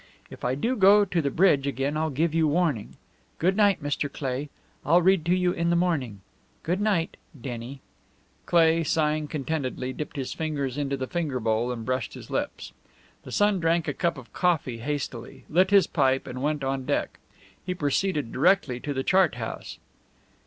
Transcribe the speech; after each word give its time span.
If 0.31 0.43
I 0.43 0.55
do 0.55 0.75
go 0.75 1.05
to 1.05 1.21
the 1.21 1.29
bridge 1.29 1.67
again 1.67 1.95
I'll 1.95 2.09
give 2.09 2.33
you 2.33 2.47
warning. 2.47 2.95
Good 3.37 3.55
night, 3.55 3.83
Mr. 3.83 4.11
Cleigh, 4.11 4.47
I'll 4.83 5.03
read 5.03 5.23
to 5.27 5.35
you 5.35 5.51
in 5.51 5.69
the 5.69 5.75
morning. 5.75 6.21
Good 6.63 6.81
night 6.81 7.17
Denny." 7.39 7.81
Cleigh, 8.47 8.83
sighing 8.83 9.27
contentedly, 9.27 9.93
dipped 9.93 10.15
his 10.15 10.33
fingers 10.33 10.75
into 10.75 10.97
the 10.97 11.05
finger 11.05 11.39
bowl 11.39 11.71
and 11.71 11.85
brushed 11.85 12.15
his 12.15 12.31
lips. 12.31 12.73
The 13.25 13.31
son 13.31 13.59
drank 13.59 13.87
a 13.87 13.93
cup 13.93 14.17
of 14.17 14.33
coffee 14.33 14.79
hastily, 14.79 15.45
lit 15.51 15.69
his 15.69 15.85
pipe, 15.85 16.25
and 16.25 16.41
went 16.41 16.63
on 16.63 16.83
deck. 16.87 17.19
He 17.63 17.75
proceeded 17.75 18.31
directly 18.31 18.79
to 18.79 18.95
the 18.95 19.03
chart 19.03 19.35
house. 19.35 19.77